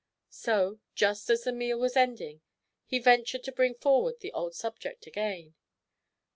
So, 0.31 0.79
just 0.95 1.29
as 1.29 1.43
the 1.43 1.51
meal 1.51 1.77
was 1.77 1.95
ending, 1.95 2.41
he 2.87 2.97
ventured 2.97 3.43
to 3.43 3.51
bring 3.51 3.75
forward 3.75 4.19
the 4.19 4.33
old 4.33 4.55
subject 4.55 5.05
again. 5.05 5.53